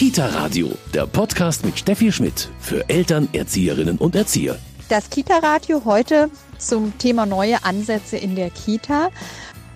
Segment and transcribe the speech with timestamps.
[0.00, 4.58] Kita Radio, der Podcast mit Steffi Schmidt für Eltern, Erzieherinnen und Erzieher.
[4.88, 9.10] Das Kita Radio heute zum Thema neue Ansätze in der Kita.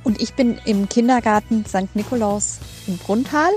[0.02, 1.94] Und ich bin im Kindergarten St.
[1.94, 3.50] Nikolaus in Bruntal.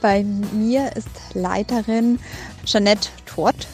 [0.00, 2.18] Bei mir ist Leiterin
[2.64, 3.68] Jeanette Tort.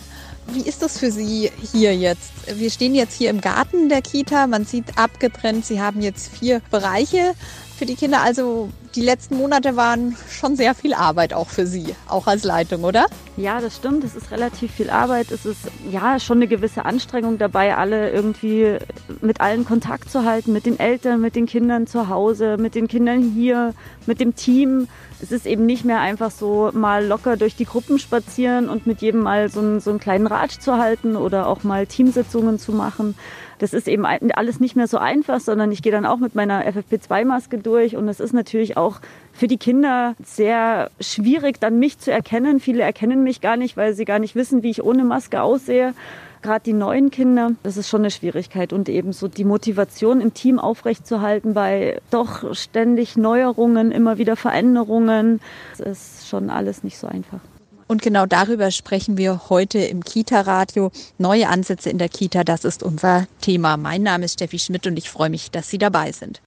[0.48, 2.32] Wie ist das für Sie hier jetzt?
[2.58, 4.48] Wir stehen jetzt hier im Garten der Kita.
[4.48, 7.34] Man sieht abgetrennt, Sie haben jetzt vier Bereiche
[7.78, 8.20] für die Kinder.
[8.20, 12.84] Also die letzten Monate waren schon sehr viel Arbeit auch für Sie, auch als Leitung,
[12.84, 13.06] oder?
[13.36, 14.04] Ja, das stimmt.
[14.04, 15.30] Es ist relativ viel Arbeit.
[15.30, 15.60] Es ist
[15.90, 18.78] ja schon eine gewisse Anstrengung dabei, alle irgendwie
[19.20, 22.88] mit allen Kontakt zu halten, mit den Eltern, mit den Kindern zu Hause, mit den
[22.88, 23.74] Kindern hier,
[24.06, 24.88] mit dem Team.
[25.22, 29.00] Es ist eben nicht mehr einfach so mal locker durch die Gruppen spazieren und mit
[29.00, 32.72] jedem mal so einen, so einen kleinen Ratsch zu halten oder auch mal Teamsitzungen zu
[32.72, 33.14] machen
[33.62, 36.66] das ist eben alles nicht mehr so einfach, sondern ich gehe dann auch mit meiner
[36.66, 38.98] FFP2-Maske durch und es ist natürlich auch
[39.32, 42.58] für die Kinder sehr schwierig, dann mich zu erkennen.
[42.58, 45.94] Viele erkennen mich gar nicht, weil sie gar nicht wissen, wie ich ohne Maske aussehe.
[46.42, 50.34] Gerade die neuen Kinder, das ist schon eine Schwierigkeit und eben so die Motivation im
[50.34, 55.40] Team aufrechtzuerhalten bei doch ständig Neuerungen, immer wieder Veränderungen.
[55.78, 57.38] Das ist schon alles nicht so einfach.
[57.86, 60.90] Und genau darüber sprechen wir heute im Kita-Radio.
[61.18, 63.76] Neue Ansätze in der Kita, das ist unser Thema.
[63.76, 66.40] Mein Name ist Steffi Schmidt und ich freue mich, dass Sie dabei sind.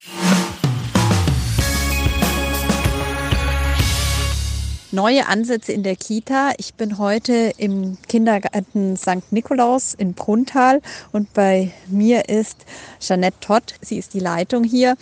[4.95, 6.51] Neue Ansätze in der Kita.
[6.57, 9.29] Ich bin heute im Kindergarten St.
[9.29, 12.65] Nikolaus in Bruntal und bei mir ist
[13.01, 13.75] Jeanette Todd.
[13.81, 14.95] Sie ist die Leitung hier.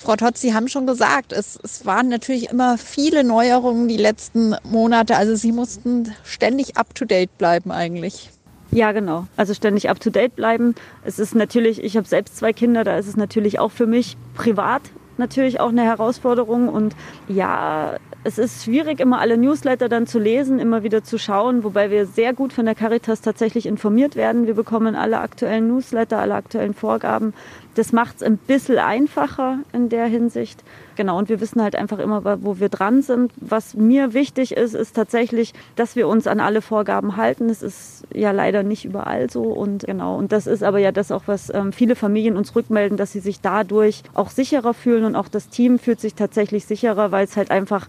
[0.00, 4.56] Frau Todd, Sie haben schon gesagt, es, es waren natürlich immer viele Neuerungen die letzten
[4.64, 5.16] Monate.
[5.16, 8.30] Also Sie mussten ständig up-to-date bleiben eigentlich.
[8.72, 9.28] Ja, genau.
[9.36, 10.74] Also ständig up-to-date bleiben.
[11.04, 14.16] Es ist natürlich, ich habe selbst zwei Kinder, da ist es natürlich auch für mich
[14.34, 14.82] privat
[15.18, 16.68] natürlich auch eine Herausforderung.
[16.68, 16.94] Und
[17.28, 21.92] ja, es ist schwierig, immer alle Newsletter dann zu lesen, immer wieder zu schauen, wobei
[21.92, 24.48] wir sehr gut von der Caritas tatsächlich informiert werden.
[24.48, 27.34] Wir bekommen alle aktuellen Newsletter, alle aktuellen Vorgaben.
[27.76, 30.64] Das macht es ein bisschen einfacher in der Hinsicht.
[30.96, 33.32] Genau, und wir wissen halt einfach immer, wo wir dran sind.
[33.36, 37.50] Was mir wichtig ist, ist tatsächlich, dass wir uns an alle Vorgaben halten.
[37.50, 39.42] Es ist ja leider nicht überall so.
[39.42, 42.96] Und genau, und das ist aber ja das auch, was ähm, viele Familien uns rückmelden,
[42.96, 47.12] dass sie sich dadurch auch sicherer fühlen und auch das Team fühlt sich tatsächlich sicherer,
[47.12, 47.88] weil es halt einfach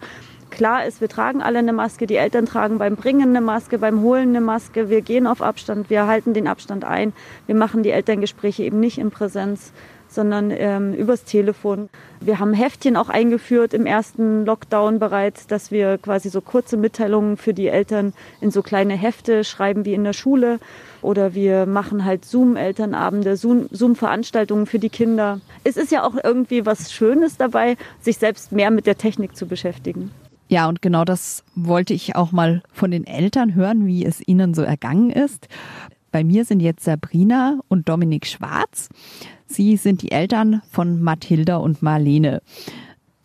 [0.49, 4.01] klar ist, wir tragen alle eine Maske, die Eltern tragen beim Bringen eine Maske, beim
[4.01, 7.13] Holen eine Maske, wir gehen auf Abstand, wir halten den Abstand ein,
[7.45, 9.71] wir machen die Elterngespräche eben nicht in Präsenz
[10.09, 11.89] sondern ähm, übers Telefon.
[12.19, 17.37] Wir haben Heftchen auch eingeführt im ersten Lockdown bereits, dass wir quasi so kurze Mitteilungen
[17.37, 20.59] für die Eltern in so kleine Hefte schreiben wie in der Schule.
[21.01, 25.39] Oder wir machen halt Zoom-Elternabende, Zoom-Veranstaltungen für die Kinder.
[25.63, 29.45] Es ist ja auch irgendwie was Schönes dabei, sich selbst mehr mit der Technik zu
[29.45, 30.11] beschäftigen.
[30.49, 34.53] Ja, und genau das wollte ich auch mal von den Eltern hören, wie es ihnen
[34.53, 35.49] so ergangen ist.
[36.11, 38.89] Bei mir sind jetzt Sabrina und Dominik Schwarz.
[39.45, 42.41] Sie sind die Eltern von Mathilda und Marlene.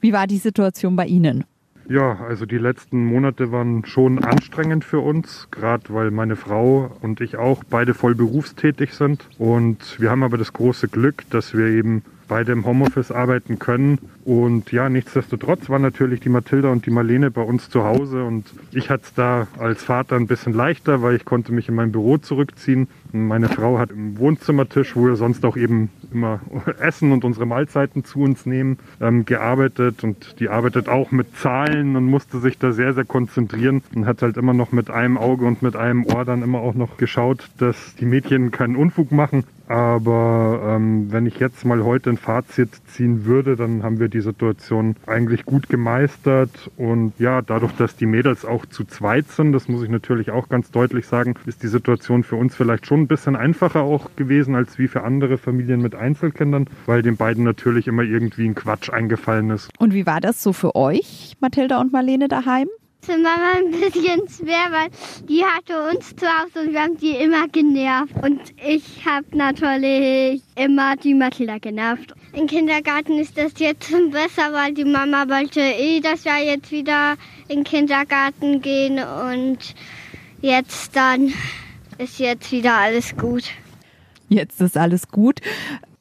[0.01, 1.45] Wie war die Situation bei Ihnen?
[1.89, 7.21] Ja, also die letzten Monate waren schon anstrengend für uns, gerade weil meine Frau und
[7.21, 9.29] ich auch beide voll berufstätig sind.
[9.39, 13.99] Und wir haben aber das große Glück, dass wir eben beide im Homeoffice arbeiten können.
[14.25, 18.47] Und ja, nichtsdestotrotz waren natürlich die Mathilda und die Marlene bei uns zu Hause und
[18.73, 21.93] ich hatte es da als Vater ein bisschen leichter, weil ich konnte mich in mein
[21.93, 22.89] Büro zurückziehen.
[23.13, 26.41] Meine Frau hat im Wohnzimmertisch, wo wir sonst auch eben immer
[26.81, 31.97] essen und unsere Mahlzeiten zu uns nehmen, ähm, gearbeitet und die arbeitet auch mit Zahlen
[31.97, 35.45] und musste sich da sehr, sehr konzentrieren und hat halt immer noch mit einem Auge
[35.45, 39.45] und mit einem Ohr dann immer auch noch geschaut, dass die Mädchen keinen Unfug machen.
[39.73, 44.21] Aber ähm, wenn ich jetzt mal heute ein Fazit ziehen würde, dann haben wir die
[44.21, 46.71] Situation eigentlich gut gemeistert.
[46.77, 50.51] Und ja, dadurch, dass die Mädels auch zu zweit sind, das muss ich natürlich auch
[50.51, 54.57] ganz deutlich sagen, ist die Situation für uns vielleicht schon ein bisschen einfacher auch gewesen
[54.57, 58.91] als wie für andere Familien mit Einzelkindern, weil den beiden natürlich immer irgendwie ein Quatsch
[58.91, 59.71] eingefallen ist.
[59.79, 62.69] Und wie war das so für euch, Mathilda und Marlene, daheim?
[63.05, 64.89] Für Mama ein bisschen schwer, weil
[65.29, 68.15] die hatte uns zu Hause und wir haben die immer genervt.
[68.23, 72.15] Und ich habe natürlich immer die Mathilda genervt.
[72.33, 77.17] Im Kindergarten ist das jetzt besser, weil die Mama wollte eh, dass wir jetzt wieder
[77.49, 79.59] in den Kindergarten gehen und
[80.41, 81.33] jetzt dann
[81.99, 83.45] ist jetzt wieder alles gut.
[84.29, 85.41] Jetzt ist alles gut.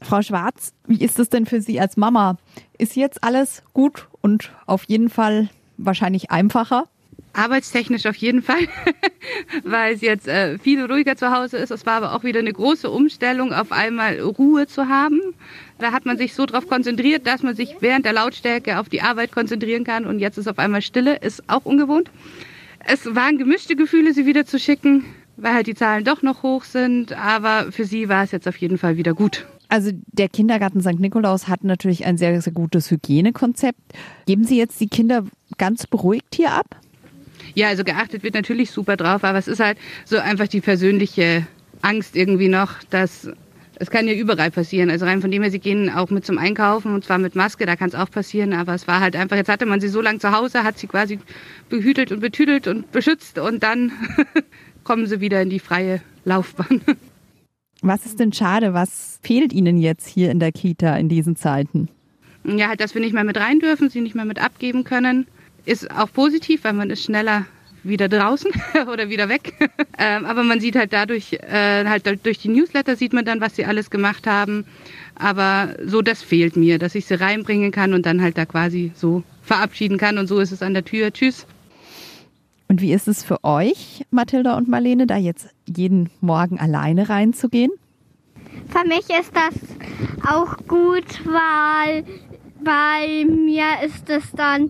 [0.02, 2.38] Frau Schwarz, wie ist es denn für Sie als Mama?
[2.78, 5.50] Ist jetzt alles gut und auf jeden Fall
[5.86, 6.88] wahrscheinlich einfacher?
[7.34, 8.68] Arbeitstechnisch auf jeden Fall,
[9.64, 11.72] weil es jetzt äh, viel ruhiger zu Hause ist.
[11.72, 15.22] Es war aber auch wieder eine große Umstellung, auf einmal Ruhe zu haben.
[15.80, 19.02] Da hat man sich so darauf konzentriert, dass man sich während der Lautstärke auf die
[19.02, 22.12] Arbeit konzentrieren kann und jetzt ist auf einmal Stille, ist auch ungewohnt.
[22.86, 25.06] Es waren gemischte Gefühle, sie wieder zu schicken,
[25.38, 27.14] weil halt die Zahlen doch noch hoch sind.
[27.14, 29.46] Aber für sie war es jetzt auf jeden Fall wieder gut.
[29.72, 31.00] Also der Kindergarten St.
[31.00, 33.80] Nikolaus hat natürlich ein sehr, sehr gutes Hygienekonzept.
[34.26, 35.24] Geben Sie jetzt die Kinder
[35.58, 36.76] ganz beruhigt hier ab?
[37.56, 41.48] Ja, also geachtet wird natürlich super drauf, aber es ist halt so einfach die persönliche
[41.82, 43.30] Angst irgendwie noch, dass
[43.76, 44.90] es kann ja überall passieren.
[44.90, 47.66] Also rein von dem her, sie gehen auch mit zum Einkaufen und zwar mit Maske,
[47.66, 50.02] da kann es auch passieren, aber es war halt einfach, jetzt hatte man sie so
[50.02, 51.18] lange zu Hause, hat sie quasi
[51.70, 53.94] behütelt und betüdelt und beschützt und dann
[54.84, 56.82] kommen sie wieder in die freie Laufbahn.
[57.82, 58.74] Was ist denn schade?
[58.74, 61.90] Was fehlt Ihnen jetzt hier in der Kita in diesen Zeiten?
[62.44, 65.28] Ja, halt, dass wir nicht mehr mit rein dürfen, sie nicht mehr mit abgeben können.
[65.66, 67.46] Ist auch positiv, weil man ist schneller
[67.84, 68.52] wieder draußen
[68.92, 69.54] oder wieder weg.
[69.98, 73.56] ähm, aber man sieht halt dadurch, äh, halt durch die Newsletter sieht man dann, was
[73.56, 74.66] sie alles gemacht haben.
[75.16, 78.92] Aber so, das fehlt mir, dass ich sie reinbringen kann und dann halt da quasi
[78.96, 80.18] so verabschieden kann.
[80.18, 81.12] Und so ist es an der Tür.
[81.12, 81.46] Tschüss.
[82.72, 87.70] Und wie ist es für euch, Mathilda und Marlene, da jetzt jeden Morgen alleine reinzugehen?
[88.70, 89.54] Für mich ist das
[90.26, 92.06] auch gut, weil
[92.64, 94.70] bei mir ist es dann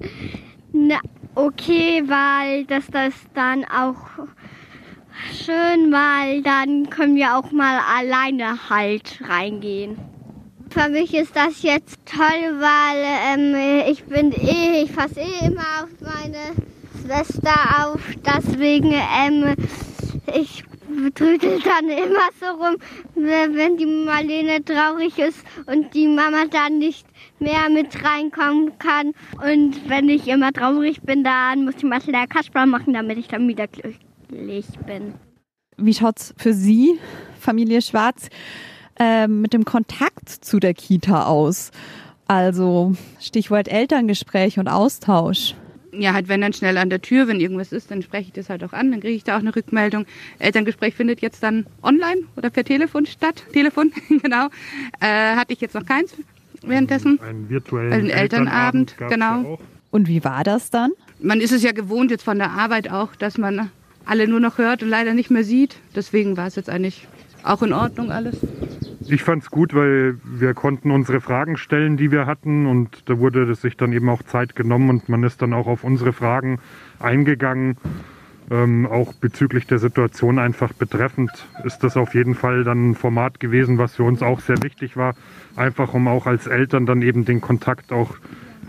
[0.74, 0.98] ne,
[1.36, 4.25] okay, weil das das dann auch
[5.33, 10.00] schön, weil dann können wir auch mal alleine halt reingehen.
[10.71, 15.83] Für mich ist das jetzt toll, weil ähm, ich bin eh, ich fasse eh immer
[15.83, 16.71] auf meine
[17.12, 18.00] Schwester auf.
[18.25, 19.56] Deswegen, ähm,
[20.34, 20.63] ich
[21.13, 22.75] trödel dann immer so rum,
[23.16, 27.06] wenn die Marlene traurig ist und die Mama dann nicht
[27.40, 29.12] mehr mit reinkommen kann.
[29.46, 33.48] Und wenn ich immer traurig bin, dann muss die Marlene Kasper machen, damit ich dann
[33.48, 35.13] wieder glücklich bin.
[35.78, 36.98] Wie schaut's für Sie,
[37.40, 38.30] Familie Schwarz,
[39.00, 41.72] äh, mit dem Kontakt zu der Kita aus?
[42.28, 45.56] Also Stichwort Elterngespräch und Austausch
[45.94, 48.50] ja, halt wenn dann schnell an der Tür, wenn irgendwas ist, dann spreche ich das
[48.50, 50.06] halt auch an, dann kriege ich da auch eine Rückmeldung.
[50.40, 53.44] Elterngespräch findet jetzt dann online oder per Telefon statt.
[53.54, 53.92] Telefon,
[54.22, 54.48] genau.
[55.00, 56.16] Äh, hatte ich jetzt noch keins
[56.64, 57.20] währenddessen.
[57.22, 59.60] Einen virtuellen Einen Elternabend, Elternabend genau.
[59.60, 60.92] Ja Und wie war das dann?
[61.20, 63.70] Man ist es ja gewohnt jetzt von der Arbeit auch, dass man
[64.06, 65.76] alle nur noch hört und leider nicht mehr sieht.
[65.96, 67.08] Deswegen war es jetzt eigentlich
[67.44, 68.38] auch in Ordnung alles.
[69.07, 73.18] Ich fand es gut, weil wir konnten unsere Fragen stellen, die wir hatten und da
[73.19, 76.59] wurde sich dann eben auch Zeit genommen und man ist dann auch auf unsere Fragen
[77.00, 77.77] eingegangen.
[78.50, 81.31] Ähm, auch bezüglich der Situation einfach betreffend
[81.63, 84.98] ist das auf jeden Fall dann ein Format gewesen, was für uns auch sehr wichtig
[84.98, 85.15] war,
[85.56, 88.18] einfach um auch als Eltern dann eben den Kontakt auch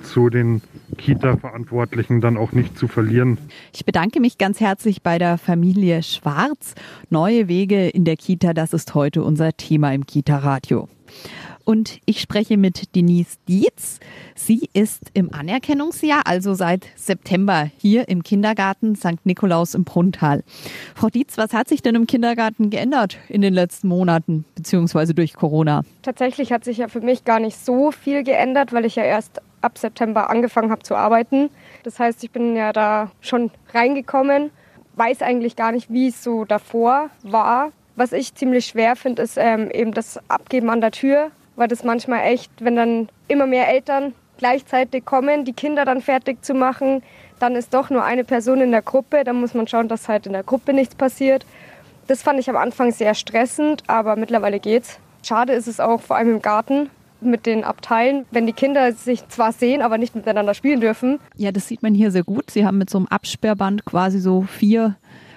[0.03, 0.63] zu den
[0.97, 3.39] Kita-Verantwortlichen dann auch nicht zu verlieren.
[3.73, 6.75] Ich bedanke mich ganz herzlich bei der Familie Schwarz.
[7.11, 10.89] Neue Wege in der Kita, das ist heute unser Thema im Kita-Radio.
[11.65, 14.01] Und ich spreche mit Denise Dietz.
[14.35, 19.25] Sie ist im Anerkennungsjahr, also seit September hier im Kindergarten St.
[19.25, 20.43] Nikolaus im Brunntal.
[20.95, 25.35] Frau Dietz, was hat sich denn im Kindergarten geändert in den letzten Monaten, beziehungsweise durch
[25.35, 25.85] Corona?
[26.03, 29.41] Tatsächlich hat sich ja für mich gar nicht so viel geändert, weil ich ja erst
[29.63, 31.51] ab September angefangen habe zu arbeiten.
[31.83, 34.51] Das heißt, ich bin ja da schon reingekommen,
[34.97, 37.73] weiß eigentlich gar nicht, wie es so davor war.
[37.97, 41.85] Was ich ziemlich schwer finde, ist ähm, eben das Abgeben an der Tür, weil das
[41.85, 47.03] manchmal echt, wenn dann immer mehr Eltern gleichzeitig kommen, die Kinder dann fertig zu machen,
[47.39, 49.25] dann ist doch nur eine Person in der Gruppe.
[49.25, 51.47] Da muss man schauen, dass halt in der Gruppe nichts passiert.
[52.09, 54.99] Das fand ich am Anfang sehr stressend, aber mittlerweile geht's.
[55.23, 56.91] Schade ist es auch vor allem im Garten,
[57.25, 61.19] mit den Abteilen, wenn die Kinder sich zwar sehen, aber nicht miteinander spielen dürfen.
[61.37, 62.51] Ja, das sieht man hier sehr gut.
[62.51, 64.97] Sie haben mit so einem Absperrband quasi so vier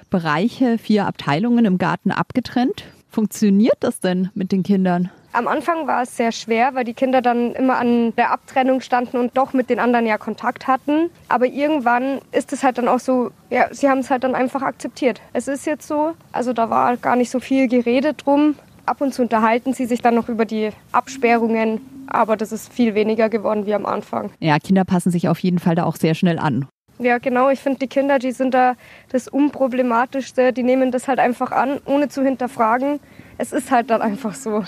[0.09, 2.85] Bereiche, vier Abteilungen im Garten abgetrennt.
[3.09, 5.09] Funktioniert das denn mit den Kindern?
[5.35, 9.17] Am Anfang war es sehr schwer, weil die Kinder dann immer an der Abtrennung standen
[9.17, 11.09] und doch mit den anderen ja Kontakt hatten.
[11.27, 14.61] Aber irgendwann ist es halt dann auch so, ja, sie haben es halt dann einfach
[14.61, 15.19] akzeptiert.
[15.33, 18.55] Es ist jetzt so, also da war gar nicht so viel geredet drum.
[18.85, 22.93] Ab und zu unterhalten sie sich dann noch über die Absperrungen, aber das ist viel
[22.93, 24.31] weniger geworden wie am Anfang.
[24.39, 26.67] Ja, Kinder passen sich auf jeden Fall da auch sehr schnell an.
[26.99, 27.49] Ja, genau.
[27.49, 28.75] Ich finde, die Kinder, die sind da
[29.11, 30.53] das Unproblematischste.
[30.53, 32.99] Die nehmen das halt einfach an, ohne zu hinterfragen.
[33.37, 34.63] Es ist halt dann einfach so.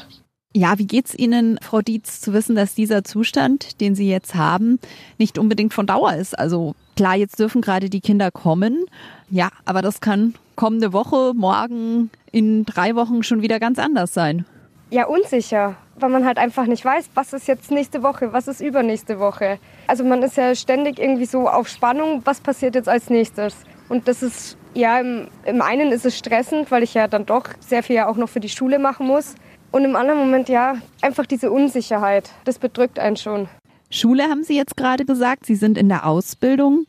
[0.58, 4.80] Ja, wie geht's Ihnen, Frau Dietz, zu wissen, dass dieser Zustand, den Sie jetzt haben,
[5.20, 6.38] nicht unbedingt von Dauer ist?
[6.38, 8.86] Also klar, jetzt dürfen gerade die Kinder kommen.
[9.30, 14.46] Ja, aber das kann kommende Woche, morgen, in drei Wochen schon wieder ganz anders sein.
[14.90, 18.60] Ja, unsicher, weil man halt einfach nicht weiß, was ist jetzt nächste Woche, was ist
[18.60, 19.60] übernächste Woche.
[19.86, 23.54] Also man ist ja ständig irgendwie so auf Spannung, was passiert jetzt als nächstes.
[23.90, 27.44] Und das ist, ja, im, im einen ist es stressend, weil ich ja dann doch
[27.60, 29.36] sehr viel ja auch noch für die Schule machen muss.
[29.72, 33.48] Und im anderen Moment, ja, einfach diese Unsicherheit, das bedrückt einen schon.
[33.90, 36.86] Schule haben Sie jetzt gerade gesagt, Sie sind in der Ausbildung.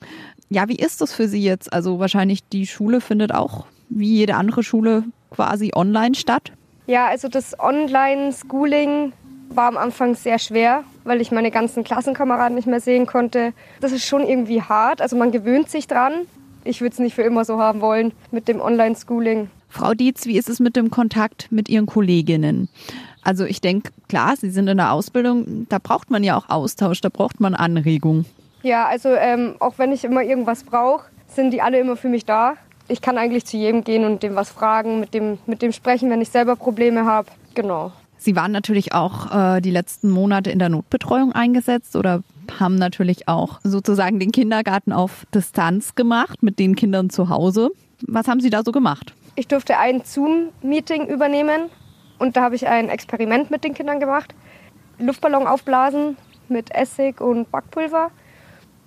[0.49, 1.73] Ja, wie ist das für Sie jetzt?
[1.73, 6.53] Also wahrscheinlich die Schule findet auch wie jede andere Schule quasi online statt.
[6.87, 9.13] Ja, also das Online-Schooling
[9.51, 13.53] war am Anfang sehr schwer, weil ich meine ganzen Klassenkameraden nicht mehr sehen konnte.
[13.81, 15.03] Das ist schon irgendwie hart.
[15.03, 16.27] Also man gewöhnt sich dran.
[16.65, 19.51] Ich würde es nicht für immer so haben wollen mit dem Online-Schooling.
[19.69, 22.69] Frau Dietz, wie ist es mit dem Kontakt mit Ihren Kolleginnen?
[23.23, 27.01] Also ich denke, klar, Sie sind in der Ausbildung, da braucht man ja auch Austausch,
[27.01, 28.25] da braucht man Anregung.
[28.63, 32.25] Ja, also ähm, auch wenn ich immer irgendwas brauche, sind die alle immer für mich
[32.25, 32.55] da.
[32.89, 36.11] Ich kann eigentlich zu jedem gehen und dem was fragen, mit dem, mit dem sprechen,
[36.11, 37.29] wenn ich selber Probleme habe.
[37.55, 37.93] Genau.
[38.17, 42.23] Sie waren natürlich auch äh, die letzten Monate in der Notbetreuung eingesetzt oder
[42.59, 47.71] haben natürlich auch sozusagen den Kindergarten auf Distanz gemacht mit den Kindern zu Hause.
[48.07, 49.13] Was haben Sie da so gemacht?
[49.39, 51.71] Ich durfte ein Zoom-Meeting übernehmen
[52.19, 54.35] und da habe ich ein Experiment mit den Kindern gemacht.
[54.99, 56.17] Luftballon aufblasen
[56.49, 58.11] mit Essig und Backpulver.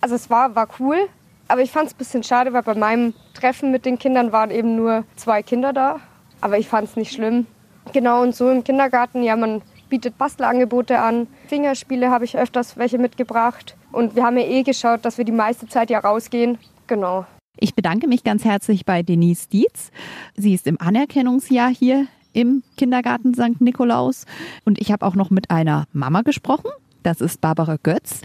[0.01, 1.08] Also es war, war cool,
[1.48, 4.51] aber ich fand es ein bisschen schade, weil bei meinem Treffen mit den Kindern waren
[4.51, 6.01] eben nur zwei Kinder da.
[6.41, 7.48] Aber ich fand es nicht schlimm.
[7.93, 11.27] Genau, und so im Kindergarten, ja, man bietet Bastelangebote an.
[11.48, 13.77] Fingerspiele habe ich öfters welche mitgebracht.
[13.93, 16.58] Und wir haben ja eh geschaut, dass wir die meiste Zeit ja rausgehen.
[16.88, 17.25] Genau.
[17.58, 19.91] Ich bedanke mich ganz herzlich bei Denise Dietz.
[20.36, 23.60] Sie ist im Anerkennungsjahr hier im Kindergarten St.
[23.60, 24.25] Nikolaus.
[24.63, 26.72] Und ich habe auch noch mit einer Mama gesprochen.
[27.03, 28.22] Das ist Barbara Götz.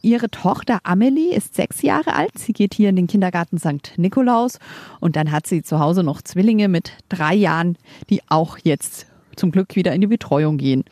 [0.00, 2.38] Ihre Tochter Amelie ist sechs Jahre alt.
[2.38, 3.92] Sie geht hier in den Kindergarten St.
[3.98, 4.58] Nikolaus.
[4.98, 7.76] Und dann hat sie zu Hause noch Zwillinge mit drei Jahren,
[8.08, 9.06] die auch jetzt
[9.36, 10.84] zum Glück wieder in die Betreuung gehen.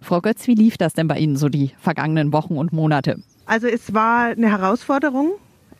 [0.00, 3.22] Frau Götz, wie lief das denn bei Ihnen so die vergangenen Wochen und Monate?
[3.46, 5.32] Also es war eine Herausforderung,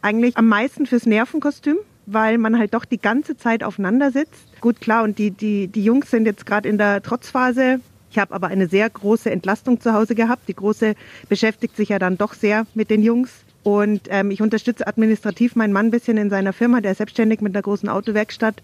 [0.03, 4.61] eigentlich am meisten fürs Nervenkostüm, weil man halt doch die ganze Zeit aufeinander sitzt.
[4.61, 7.81] Gut, klar, und die, die, die Jungs sind jetzt gerade in der Trotzphase.
[8.11, 10.49] Ich habe aber eine sehr große Entlastung zu Hause gehabt.
[10.49, 10.95] Die Große
[11.29, 13.31] beschäftigt sich ja dann doch sehr mit den Jungs.
[13.63, 17.41] Und ähm, ich unterstütze administrativ meinen Mann ein bisschen in seiner Firma, der ist selbstständig
[17.41, 18.63] mit einer großen Autowerkstatt.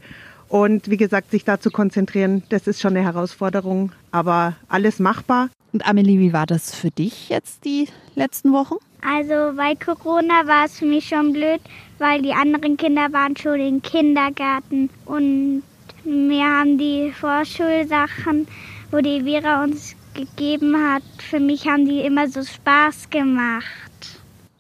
[0.49, 5.51] Und wie gesagt, sich da zu konzentrieren, das ist schon eine Herausforderung, aber alles machbar.
[5.77, 8.77] Und Amelie, wie war das für dich jetzt die letzten Wochen?
[9.03, 11.61] Also bei Corona war es für mich schon blöd,
[11.99, 15.63] weil die anderen Kinder waren schon im Kindergarten und
[16.03, 18.49] mir haben die Vorschulsachen,
[18.91, 23.67] wo die Vera uns gegeben hat, für mich haben die immer so Spaß gemacht.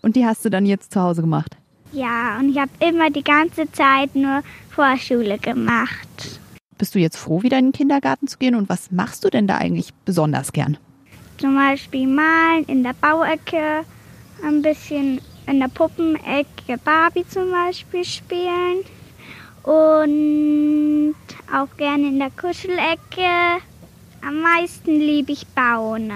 [0.02, 1.56] Und die hast du dann jetzt zu Hause gemacht?
[1.92, 6.40] Ja, und ich habe immer die ganze Zeit nur Vorschule gemacht.
[6.76, 9.46] Bist du jetzt froh, wieder in den Kindergarten zu gehen und was machst du denn
[9.46, 10.76] da eigentlich besonders gern?
[11.38, 13.84] Zum Beispiel malen in der Bauecke,
[14.42, 18.84] ein bisschen in der Puppenecke Barbie zum Beispiel spielen
[19.62, 21.14] und
[21.52, 23.60] auch gerne in der Kuschelecke.
[24.22, 26.12] Am meisten liebe ich bauen.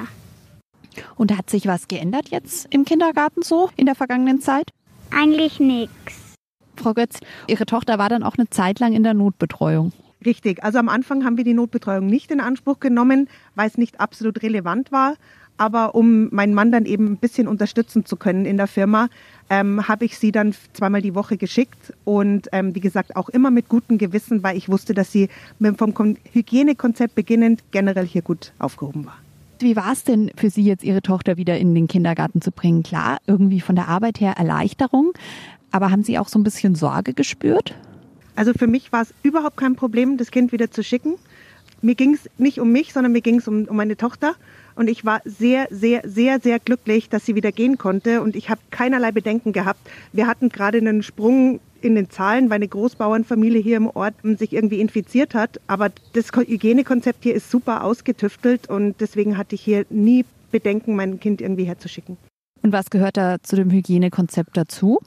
[1.17, 4.71] Und hat sich was geändert jetzt im Kindergarten so in der vergangenen Zeit?
[5.15, 6.35] Eigentlich nichts.
[6.77, 9.93] Frau Götz, Ihre Tochter war dann auch eine Zeit lang in der Notbetreuung.
[10.25, 10.62] Richtig.
[10.62, 14.43] Also am Anfang haben wir die Notbetreuung nicht in Anspruch genommen, weil es nicht absolut
[14.43, 15.15] relevant war.
[15.57, 19.09] Aber um meinen Mann dann eben ein bisschen unterstützen zu können in der Firma,
[19.50, 21.93] ähm, habe ich sie dann zweimal die Woche geschickt.
[22.05, 25.29] Und ähm, wie gesagt, auch immer mit gutem Gewissen, weil ich wusste, dass sie
[25.77, 29.19] vom Hygienekonzept beginnend generell hier gut aufgehoben war.
[29.59, 32.83] Wie war es denn für Sie jetzt, Ihre Tochter wieder in den Kindergarten zu bringen?
[32.83, 35.12] Klar, irgendwie von der Arbeit her Erleichterung,
[35.71, 37.75] aber haben Sie auch so ein bisschen Sorge gespürt?
[38.37, 41.17] Also für mich war es überhaupt kein Problem, das Kind wieder zu schicken.
[41.83, 44.35] Mir ging es nicht um mich, sondern mir ging es um, um meine Tochter.
[44.75, 48.23] Und ich war sehr, sehr, sehr, sehr glücklich, dass sie wieder gehen konnte.
[48.23, 49.81] Und ich habe keinerlei Bedenken gehabt.
[50.13, 54.53] Wir hatten gerade einen Sprung in den Zahlen, weil eine Großbauernfamilie hier im Ort sich
[54.53, 55.61] irgendwie infiziert hat.
[55.67, 61.21] Aber das Hygienekonzept hier ist super ausgetüftelt und deswegen hatte ich hier nie Bedenken, mein
[61.21, 62.17] Kind irgendwie herzuschicken.
[62.63, 65.01] Und was gehört da zu dem Hygienekonzept dazu?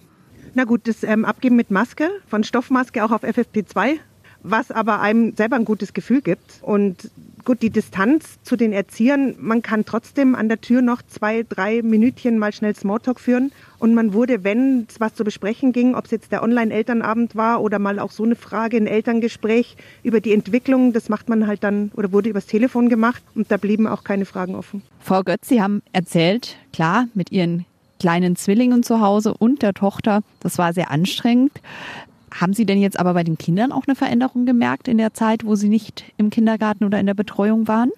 [0.55, 3.97] Na gut, das ähm, Abgeben mit Maske, von Stoffmaske auch auf FFP2,
[4.43, 6.59] was aber einem selber ein gutes Gefühl gibt.
[6.61, 7.09] Und
[7.43, 11.81] gut, die Distanz zu den Erziehern, man kann trotzdem an der Tür noch zwei, drei
[11.81, 13.51] Minütchen mal schnell Smalltalk führen.
[13.79, 17.61] Und man wurde, wenn es was zu besprechen ging, ob es jetzt der Online-Elternabend war
[17.61, 21.63] oder mal auch so eine Frage, ein Elterngespräch über die Entwicklung, das macht man halt
[21.63, 24.83] dann oder wurde übers Telefon gemacht und da blieben auch keine Fragen offen.
[24.99, 27.65] Frau Götz, Sie haben erzählt, klar, mit Ihren
[28.03, 31.53] kleinen Zwillingen zu Hause und der Tochter, das war sehr anstrengend.
[32.33, 35.45] Haben Sie denn jetzt aber bei den Kindern auch eine Veränderung gemerkt in der Zeit,
[35.45, 37.91] wo Sie nicht im Kindergarten oder in der Betreuung waren?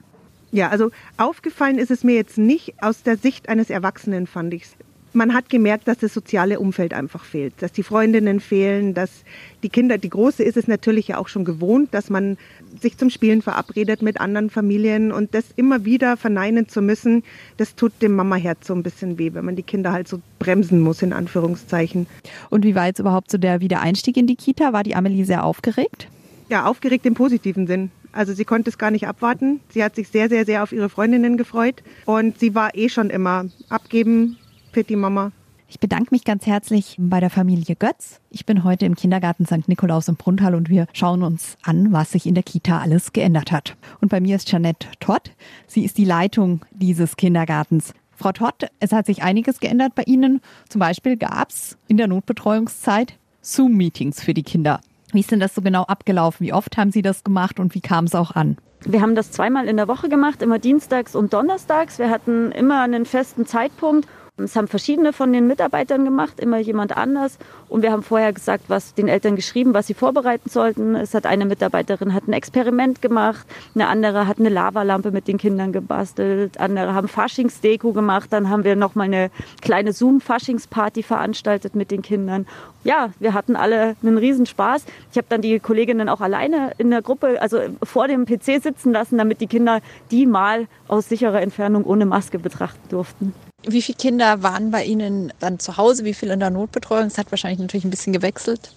[0.52, 4.66] Ja, also aufgefallen ist es mir jetzt nicht aus der Sicht eines Erwachsenen, fand ich
[4.66, 4.76] es
[5.16, 9.24] man hat gemerkt, dass das soziale Umfeld einfach fehlt, dass die Freundinnen fehlen, dass
[9.64, 12.38] die Kinder, die Große ist es natürlich ja auch schon gewohnt, dass man
[12.82, 17.24] sich zum Spielen verabredet mit anderen Familien und das immer wieder verneinen zu müssen,
[17.58, 20.80] das tut dem Mamaherz so ein bisschen weh, wenn man die Kinder halt so bremsen
[20.82, 22.08] muss, in Anführungszeichen.
[22.50, 24.74] Und wie war jetzt überhaupt so der Wiedereinstieg in die Kita?
[24.74, 26.08] War die Amelie sehr aufgeregt?
[26.50, 27.90] Ja, aufgeregt im positiven Sinn.
[28.12, 29.60] Also sie konnte es gar nicht abwarten.
[29.70, 31.84] Sie hat sich sehr, sehr, sehr auf ihre Freundinnen gefreut.
[32.06, 34.38] Und sie war eh schon immer abgeben,
[34.76, 35.32] Pitti Mama.
[35.70, 38.20] Ich bedanke mich ganz herzlich bei der Familie Götz.
[38.30, 39.70] Ich bin heute im Kindergarten St.
[39.70, 43.54] Nikolaus im Bruntal und wir schauen uns an, was sich in der Kita alles geändert
[43.54, 43.78] hat.
[44.02, 45.32] Und bei mir ist Janette Todd.
[45.66, 47.94] Sie ist die Leitung dieses Kindergartens.
[48.18, 50.42] Frau Todd, es hat sich einiges geändert bei Ihnen.
[50.68, 54.82] Zum Beispiel gab es in der Notbetreuungszeit Zoom-Meetings für die Kinder.
[55.14, 56.46] Wie ist denn das so genau abgelaufen?
[56.46, 58.58] Wie oft haben Sie das gemacht und wie kam es auch an?
[58.82, 61.98] Wir haben das zweimal in der Woche gemacht, immer dienstags und donnerstags.
[61.98, 64.06] Wir hatten immer einen festen Zeitpunkt
[64.38, 67.38] es haben verschiedene von den Mitarbeitern gemacht, immer jemand anders.
[67.70, 70.96] Und wir haben vorher gesagt, was den Eltern geschrieben, was sie vorbereiten sollten.
[70.96, 75.38] Es hat eine Mitarbeiterin hat ein Experiment gemacht, eine andere hat eine Lavalampe mit den
[75.38, 78.34] Kindern gebastelt, andere haben Faschingsdeko gemacht.
[78.34, 82.46] Dann haben wir noch mal eine kleine Zoom-Faschingsparty veranstaltet mit den Kindern.
[82.84, 84.86] Ja, wir hatten alle einen Riesenspaß.
[85.12, 88.92] Ich habe dann die Kolleginnen auch alleine in der Gruppe, also vor dem PC sitzen
[88.92, 89.80] lassen, damit die Kinder
[90.12, 93.34] die mal aus sicherer Entfernung ohne Maske betrachten durften.
[93.68, 96.06] Wie viele Kinder waren bei Ihnen dann zu Hause?
[96.06, 97.08] Wie viele in der Notbetreuung?
[97.08, 98.72] Es hat wahrscheinlich natürlich ein bisschen gewechselt.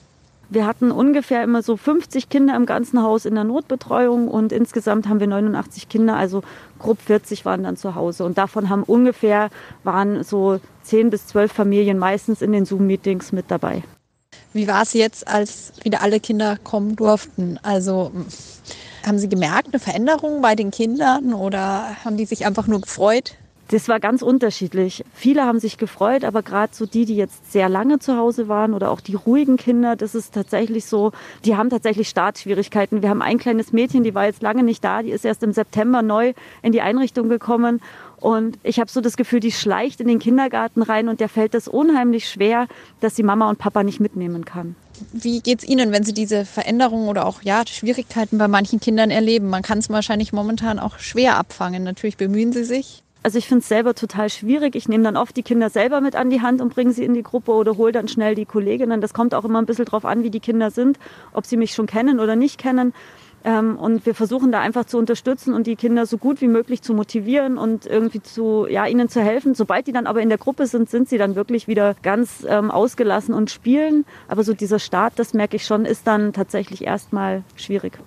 [0.51, 5.07] Wir hatten ungefähr immer so 50 Kinder im ganzen Haus in der Notbetreuung und insgesamt
[5.07, 6.43] haben wir 89 Kinder, also
[6.79, 8.25] grob 40 waren dann zu Hause.
[8.25, 9.51] Und davon haben ungefähr,
[9.85, 13.83] waren so 10 bis 12 Familien meistens in den Zoom-Meetings mit dabei.
[14.55, 17.61] Wie war es jetzt, als wieder alle Kinder kommen durften?
[17.63, 18.11] Also
[19.07, 23.35] haben Sie gemerkt, eine Veränderung bei den Kindern oder haben die sich einfach nur gefreut?
[23.71, 25.05] Das war ganz unterschiedlich.
[25.13, 28.73] Viele haben sich gefreut, aber gerade so die, die jetzt sehr lange zu Hause waren
[28.73, 31.13] oder auch die ruhigen Kinder, das ist tatsächlich so,
[31.45, 33.03] die haben tatsächlich Startschwierigkeiten.
[33.03, 35.53] Wir haben ein kleines Mädchen, die war jetzt lange nicht da, die ist erst im
[35.53, 37.83] September neu in die Einrichtung gekommen
[38.21, 41.55] und ich habe so das Gefühl, die schleicht in den Kindergarten rein und der fällt
[41.55, 42.67] es unheimlich schwer,
[43.01, 44.77] dass sie Mama und Papa nicht mitnehmen kann.
[45.13, 49.11] Wie geht es Ihnen, wenn Sie diese Veränderungen oder auch ja, Schwierigkeiten bei manchen Kindern
[49.11, 49.49] erleben?
[49.49, 51.85] Man kann es wahrscheinlich momentan auch schwer abfangen.
[51.85, 53.03] Natürlich bemühen Sie sich.
[53.23, 54.77] Also ich finde es selber total schwierig.
[54.77, 57.15] Ich nehme dann oft die Kinder selber mit an die Hand und bringe sie in
[57.15, 59.01] die Gruppe oder hole dann schnell die Kolleginnen.
[59.01, 60.99] Das kommt auch immer ein bisschen drauf an, wie die Kinder sind,
[61.33, 62.95] ob sie mich schon kennen oder nicht kennen.
[63.45, 66.83] Ähm, und wir versuchen da einfach zu unterstützen und die Kinder so gut wie möglich
[66.83, 69.55] zu motivieren und irgendwie zu, ja, ihnen zu helfen.
[69.55, 72.71] Sobald die dann aber in der Gruppe sind, sind sie dann wirklich wieder ganz ähm,
[72.71, 74.05] ausgelassen und spielen.
[74.27, 77.99] Aber so dieser Start, das merke ich schon, ist dann tatsächlich erstmal schwierig.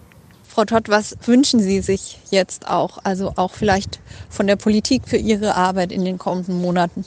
[0.43, 5.15] Frau Todd, was wünschen Sie sich jetzt auch, also auch vielleicht von der Politik für
[5.15, 7.05] Ihre Arbeit in den kommenden Monaten?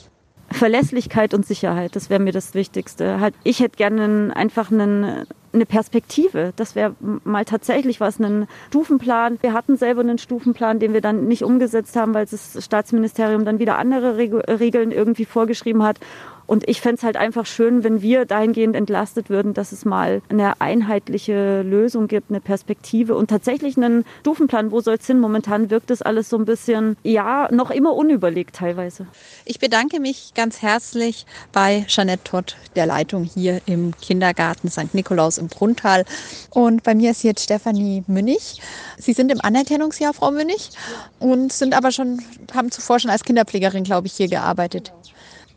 [0.51, 3.19] Verlässlichkeit und Sicherheit, das wäre mir das Wichtigste.
[3.19, 6.53] Halt, ich hätte gerne einfach einen, eine Perspektive.
[6.55, 9.37] Das wäre mal tatsächlich was, einen Stufenplan.
[9.41, 13.59] Wir hatten selber einen Stufenplan, den wir dann nicht umgesetzt haben, weil das Staatsministerium dann
[13.59, 15.99] wieder andere Regeln irgendwie vorgeschrieben hat.
[16.47, 20.21] Und ich fände es halt einfach schön, wenn wir dahingehend entlastet würden, dass es mal
[20.29, 24.71] eine einheitliche Lösung gibt, eine Perspektive und tatsächlich einen Stufenplan.
[24.71, 25.19] Wo soll es hin?
[25.19, 29.07] Momentan wirkt das alles so ein bisschen, ja, noch immer unüberlegt teilweise.
[29.45, 34.93] Ich bedanke mich ganz herzlich bei Jeanette Todd, der Leitung hier im Kindergarten St.
[34.93, 36.05] Nikolaus im Brunntal.
[36.49, 38.61] Und bei mir ist jetzt Stefanie Münnig.
[38.97, 40.71] Sie sind im Anerkennungsjahr, Frau Münnig,
[41.19, 42.21] und sind aber schon,
[42.53, 44.93] haben zuvor schon als Kinderpflegerin, glaube ich, hier gearbeitet.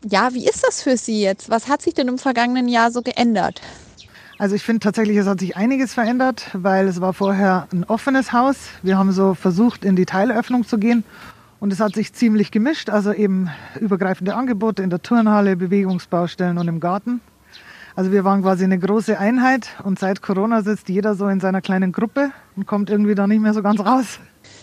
[0.05, 1.49] Ja, wie ist das für Sie jetzt?
[1.49, 3.61] Was hat sich denn im vergangenen Jahr so geändert?
[4.39, 8.31] Also ich finde tatsächlich, es hat sich einiges verändert, weil es war vorher ein offenes
[8.31, 8.55] Haus.
[8.81, 11.03] Wir haben so versucht, in die Teilöffnung zu gehen
[11.59, 12.89] und es hat sich ziemlich gemischt.
[12.89, 13.49] Also eben
[13.81, 17.19] übergreifende Angebote in der Turnhalle, Bewegungsbaustellen und im Garten.
[17.95, 21.61] Also wir waren quasi eine große Einheit und seit Corona sitzt jeder so in seiner
[21.61, 24.19] kleinen Gruppe und kommt irgendwie da nicht mehr so ganz raus.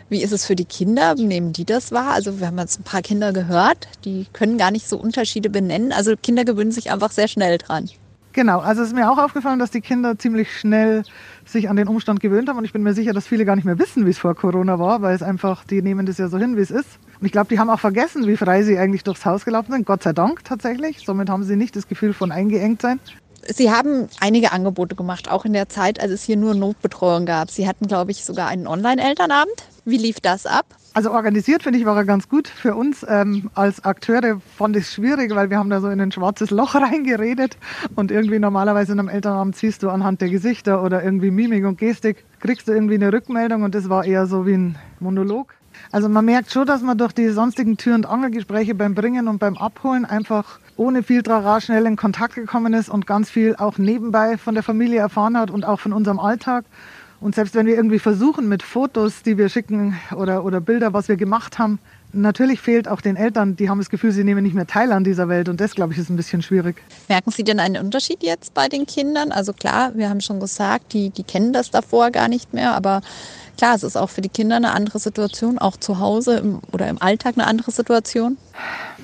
[0.08, 1.14] Wie ist es für die Kinder?
[1.16, 2.12] Nehmen die das wahr?
[2.12, 5.92] Also wir haben jetzt ein paar Kinder gehört, die können gar nicht so Unterschiede benennen.
[5.92, 7.90] Also Kinder gewöhnen sich einfach sehr schnell dran.
[8.32, 11.04] Genau, also es ist mir auch aufgefallen, dass die Kinder ziemlich schnell
[11.46, 13.64] sich an den Umstand gewöhnt haben und ich bin mir sicher, dass viele gar nicht
[13.64, 16.36] mehr wissen, wie es vor Corona war, weil es einfach, die nehmen das ja so
[16.36, 16.98] hin, wie es ist.
[17.20, 19.86] Und ich glaube, die haben auch vergessen, wie frei sie eigentlich durchs Haus gelaufen sind,
[19.86, 21.00] Gott sei Dank tatsächlich.
[21.04, 23.00] Somit haben sie nicht das Gefühl von eingeengt sein.
[23.48, 27.50] Sie haben einige Angebote gemacht, auch in der Zeit, als es hier nur Notbetreuung gab.
[27.50, 29.54] Sie hatten, glaube ich, sogar einen Online-Elternabend.
[29.84, 30.66] Wie lief das ab?
[30.94, 32.48] Also organisiert, finde ich, war er ganz gut.
[32.48, 36.00] Für uns ähm, als Akteure fand ich es schwierig, weil wir haben da so in
[36.00, 37.56] ein schwarzes Loch reingeredet
[37.94, 41.78] und irgendwie normalerweise in einem Elternabend siehst du anhand der Gesichter oder irgendwie Mimik und
[41.78, 45.54] Gestik, kriegst du irgendwie eine Rückmeldung und das war eher so wie ein Monolog.
[45.92, 49.38] Also man merkt schon, dass man durch die sonstigen Tür- und Angelgespräche beim Bringen und
[49.38, 53.78] beim Abholen einfach ohne viel Trara schnell in Kontakt gekommen ist und ganz viel auch
[53.78, 56.64] nebenbei von der Familie erfahren hat und auch von unserem Alltag.
[57.18, 61.08] Und selbst wenn wir irgendwie versuchen mit Fotos, die wir schicken oder, oder Bilder, was
[61.08, 61.78] wir gemacht haben,
[62.12, 65.04] Natürlich fehlt auch den Eltern, die haben das Gefühl, sie nehmen nicht mehr teil an
[65.04, 66.82] dieser Welt und das, glaube ich, ist ein bisschen schwierig.
[67.08, 69.32] Merken Sie denn einen Unterschied jetzt bei den Kindern?
[69.32, 73.02] Also klar, wir haben schon gesagt, die, die kennen das davor gar nicht mehr, aber
[73.56, 76.88] klar, es ist auch für die Kinder eine andere Situation, auch zu Hause im, oder
[76.88, 78.36] im Alltag eine andere Situation.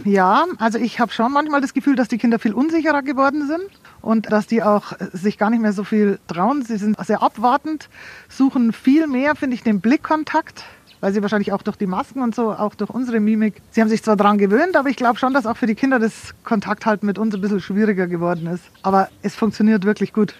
[0.04, 3.64] Ja, also ich habe schon manchmal das Gefühl, dass die Kinder viel unsicherer geworden sind
[4.00, 6.62] und dass die auch sich gar nicht mehr so viel trauen.
[6.64, 7.88] Sie sind sehr abwartend,
[8.28, 10.64] suchen viel mehr, finde ich, den Blickkontakt
[11.02, 13.88] weil sie wahrscheinlich auch durch die Masken und so, auch durch unsere Mimik, sie haben
[13.88, 17.02] sich zwar daran gewöhnt, aber ich glaube schon, dass auch für die Kinder das Kontakt
[17.02, 18.62] mit uns ein bisschen schwieriger geworden ist.
[18.82, 20.36] Aber es funktioniert wirklich gut.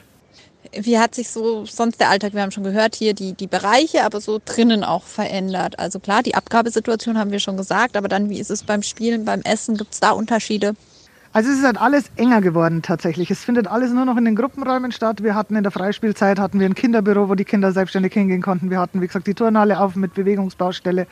[0.72, 4.04] Wie hat sich so sonst der Alltag, wir haben schon gehört hier, die, die Bereiche,
[4.04, 5.78] aber so drinnen auch verändert?
[5.78, 9.24] Also klar, die Abgabesituation haben wir schon gesagt, aber dann, wie ist es beim Spielen,
[9.24, 9.76] beim Essen?
[9.76, 10.74] Gibt es da Unterschiede?
[11.34, 13.30] Also es ist halt alles enger geworden tatsächlich.
[13.30, 15.22] Es findet alles nur noch in den Gruppenräumen statt.
[15.22, 18.68] Wir hatten in der Freispielzeit hatten wir ein Kinderbüro, wo die Kinder selbstständig hingehen konnten.
[18.68, 21.06] Wir hatten, wie gesagt, die Turnhalle auf mit Bewegungsbaustelle.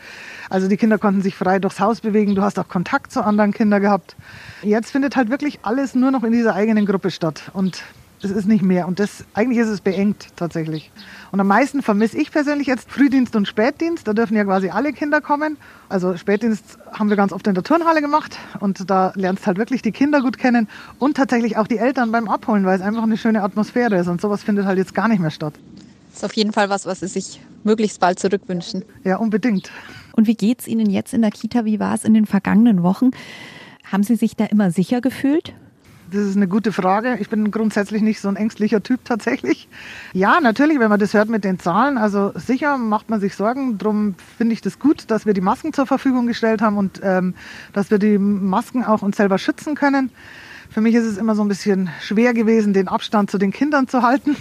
[0.50, 2.34] Also die Kinder konnten sich frei durchs Haus bewegen.
[2.34, 4.14] Du hast auch Kontakt zu anderen Kindern gehabt.
[4.62, 7.50] Jetzt findet halt wirklich alles nur noch in dieser eigenen Gruppe statt.
[7.54, 7.82] Und
[8.22, 8.86] es ist nicht mehr.
[8.86, 10.90] Und das, eigentlich ist es beengt tatsächlich.
[11.32, 14.06] Und am meisten vermisse ich persönlich jetzt Frühdienst und Spätdienst.
[14.06, 15.56] Da dürfen ja quasi alle Kinder kommen.
[15.88, 18.36] Also Spätdienst haben wir ganz oft in der Turnhalle gemacht.
[18.60, 22.28] Und da lernst halt wirklich die Kinder gut kennen und tatsächlich auch die Eltern beim
[22.28, 24.08] Abholen, weil es einfach eine schöne Atmosphäre ist.
[24.08, 25.54] Und sowas findet halt jetzt gar nicht mehr statt.
[26.10, 28.84] Das ist auf jeden Fall was, was Sie sich möglichst bald zurückwünschen.
[29.04, 29.70] Ja, unbedingt.
[30.12, 31.64] Und wie geht es Ihnen jetzt in der Kita?
[31.64, 33.10] Wie war es in den vergangenen Wochen?
[33.90, 35.54] Haben Sie sich da immer sicher gefühlt?
[36.12, 37.18] Das ist eine gute Frage.
[37.20, 39.68] Ich bin grundsätzlich nicht so ein ängstlicher Typ tatsächlich.
[40.12, 43.78] Ja, natürlich, wenn man das hört mit den Zahlen, also sicher macht man sich Sorgen.
[43.78, 47.34] Darum finde ich das gut, dass wir die Masken zur Verfügung gestellt haben und ähm,
[47.72, 50.10] dass wir die Masken auch uns selber schützen können.
[50.68, 53.86] Für mich ist es immer so ein bisschen schwer gewesen, den Abstand zu den Kindern
[53.86, 54.36] zu halten.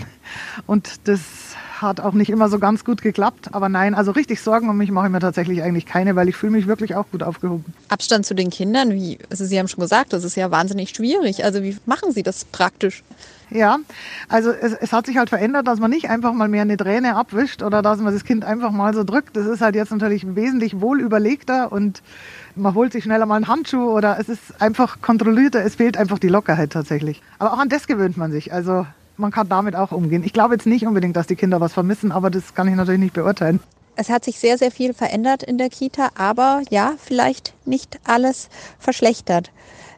[0.66, 1.49] Und das
[1.82, 3.50] hat auch nicht immer so ganz gut geklappt.
[3.54, 6.36] Aber nein, also richtig Sorgen um mich mache ich mir tatsächlich eigentlich keine, weil ich
[6.36, 7.66] fühle mich wirklich auch gut aufgehoben.
[7.88, 11.44] Abstand zu den Kindern, wie, also Sie haben schon gesagt, das ist ja wahnsinnig schwierig.
[11.44, 13.04] Also wie machen Sie das praktisch?
[13.52, 13.78] Ja,
[14.28, 17.16] also es, es, hat sich halt verändert, dass man nicht einfach mal mehr eine Träne
[17.16, 19.36] abwischt oder dass man das Kind einfach mal so drückt.
[19.36, 22.04] Das ist halt jetzt natürlich wesentlich wohl überlegter und
[22.56, 25.64] man holt sich schneller mal einen Handschuh oder es ist einfach kontrollierter.
[25.64, 27.24] Es fehlt einfach die Lockerheit tatsächlich.
[27.40, 28.54] Aber auch an das gewöhnt man sich.
[28.54, 28.86] Also
[29.20, 30.24] man kann damit auch umgehen.
[30.24, 33.00] Ich glaube jetzt nicht unbedingt, dass die Kinder was vermissen, aber das kann ich natürlich
[33.00, 33.60] nicht beurteilen.
[33.96, 38.50] Es hat sich sehr, sehr viel verändert in der Kita, aber ja, vielleicht nicht alles
[38.80, 39.52] verschlechtert.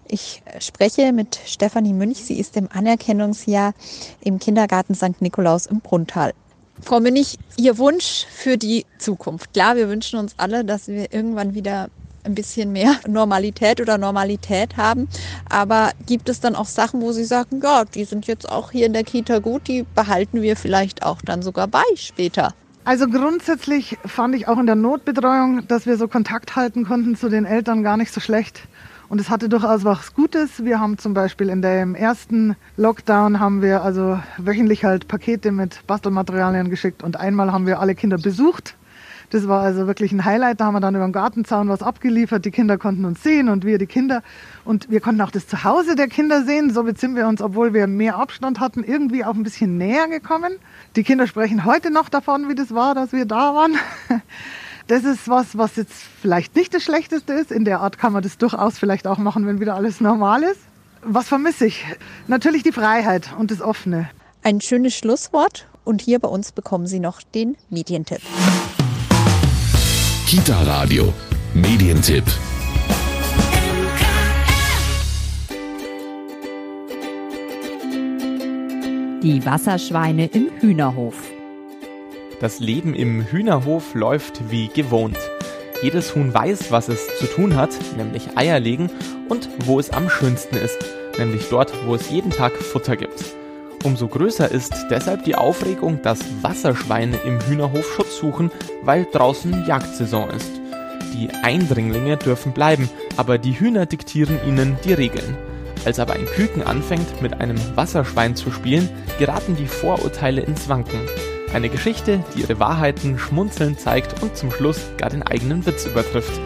[0.07, 2.17] Ich spreche mit Stefanie Münch.
[2.17, 3.73] Sie ist im Anerkennungsjahr
[4.19, 5.21] im Kindergarten St.
[5.21, 6.33] Nikolaus im Brunntal.
[6.81, 9.53] Frau Münch, Ihr Wunsch für die Zukunft.
[9.53, 11.89] Klar, wir wünschen uns alle, dass wir irgendwann wieder
[12.23, 15.07] ein bisschen mehr Normalität oder Normalität haben.
[15.49, 18.85] Aber gibt es dann auch Sachen, wo Sie sagen, ja, die sind jetzt auch hier
[18.85, 22.53] in der Kita gut, die behalten wir vielleicht auch dann sogar bei später?
[22.83, 27.29] Also grundsätzlich fand ich auch in der Notbetreuung, dass wir so Kontakt halten konnten zu
[27.29, 28.67] den Eltern gar nicht so schlecht.
[29.07, 30.63] Und es hatte durchaus was Gutes.
[30.63, 35.85] Wir haben zum Beispiel in dem ersten Lockdown haben wir also wöchentlich halt Pakete mit
[35.85, 38.75] Bastelmaterialien geschickt und einmal haben wir alle Kinder besucht
[39.31, 40.59] das war also wirklich ein Highlight.
[40.59, 42.43] Da haben wir dann über den Gartenzaun was abgeliefert.
[42.43, 44.23] Die Kinder konnten uns sehen und wir die Kinder.
[44.65, 46.71] Und wir konnten auch das Zuhause der Kinder sehen.
[46.71, 50.53] Somit sind wir uns, obwohl wir mehr Abstand hatten, irgendwie auch ein bisschen näher gekommen.
[50.97, 53.75] Die Kinder sprechen heute noch davon, wie das war, dass wir da waren.
[54.87, 57.49] Das ist was, was jetzt vielleicht nicht das Schlechteste ist.
[57.49, 60.59] In der Art kann man das durchaus vielleicht auch machen, wenn wieder alles normal ist.
[61.01, 61.85] Was vermisse ich?
[62.27, 64.09] Natürlich die Freiheit und das Offene.
[64.43, 65.67] Ein schönes Schlusswort.
[65.85, 68.21] Und hier bei uns bekommen Sie noch den Medientipp.
[70.31, 71.13] Kita Radio,
[71.53, 72.23] Medientipp.
[79.21, 81.17] Die Wasserschweine im Hühnerhof.
[82.39, 85.17] Das Leben im Hühnerhof läuft wie gewohnt.
[85.83, 88.89] Jedes Huhn weiß, was es zu tun hat, nämlich Eier legen
[89.27, 90.77] und wo es am schönsten ist,
[91.19, 93.35] nämlich dort, wo es jeden Tag Futter gibt.
[93.83, 98.51] Umso größer ist deshalb die Aufregung, dass Wasserschweine im Hühnerhof Schutz suchen,
[98.83, 100.51] weil draußen Jagdsaison ist.
[101.13, 105.35] Die Eindringlinge dürfen bleiben, aber die Hühner diktieren ihnen die Regeln.
[105.83, 111.01] Als aber ein Küken anfängt, mit einem Wasserschwein zu spielen, geraten die Vorurteile ins Wanken.
[111.53, 116.39] Eine Geschichte, die ihre Wahrheiten schmunzelnd zeigt und zum Schluss gar den eigenen Witz übertrifft.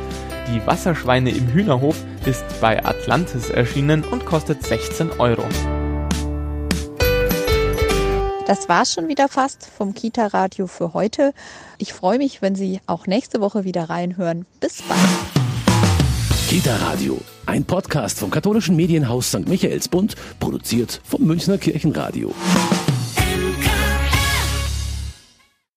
[0.48, 5.44] Die Wasserschweine im Hühnerhof ist bei Atlantis erschienen und kostet 16 Euro.
[8.46, 11.34] Das war's schon wieder fast vom Kita Radio für heute.
[11.80, 14.46] Ich freue mich, wenn Sie auch nächste Woche wieder reinhören.
[14.60, 15.00] Bis bald.
[16.48, 19.48] Kita Radio, ein Podcast vom katholischen Medienhaus St.
[19.48, 22.36] Michaelsbund, produziert vom Münchner Kirchenradio.